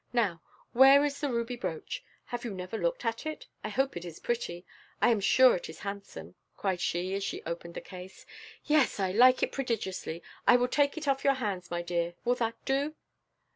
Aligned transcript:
Now, 0.13 0.41
where 0.73 1.05
is 1.05 1.19
the 1.21 1.29
ruby 1.31 1.55
brooch? 1.55 2.03
Have 2.25 2.43
you 2.43 2.49
never 2.55 2.75
looked 2.75 3.05
at 3.05 3.27
it? 3.27 3.45
I 3.63 3.69
hope 3.69 3.95
it 3.95 4.03
is 4.03 4.17
pretty 4.19 4.65
I 4.99 5.09
am 5.11 5.19
sure 5.19 5.55
it 5.55 5.69
is 5.69 5.81
handsome," 5.81 6.33
cried 6.57 6.81
she 6.81 7.13
as 7.13 7.23
she 7.23 7.43
opened 7.43 7.75
the 7.75 7.81
case. 7.81 8.25
"Yes; 8.65 8.99
I 8.99 9.11
like 9.11 9.43
it 9.43 9.51
prodigiously, 9.51 10.23
I 10.47 10.55
will 10.55 10.69
take 10.69 10.97
it 10.97 11.07
off 11.07 11.23
your 11.23 11.35
hands, 11.35 11.69
my 11.69 11.83
dear; 11.83 12.15
will 12.25 12.33
that 12.33 12.55
do?" 12.65 12.95